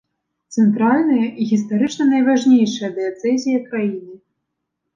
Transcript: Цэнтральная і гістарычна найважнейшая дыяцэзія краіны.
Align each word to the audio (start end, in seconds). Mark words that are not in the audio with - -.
Цэнтральная 0.61 1.27
і 1.27 1.47
гістарычна 1.51 2.03
найважнейшая 2.15 2.91
дыяцэзія 2.99 3.63
краіны. 3.69 4.13